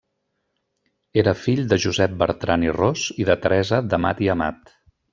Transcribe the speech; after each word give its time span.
Era 1.23 1.33
fill 1.41 1.61
de 1.75 1.79
Josep 1.85 2.17
Bertran 2.23 2.67
i 2.71 2.75
Ros 2.81 3.07
i 3.25 3.31
de 3.31 3.39
Teresa 3.47 3.85
d'Amat 3.93 4.27
i 4.29 4.35
Amat. 4.39 4.79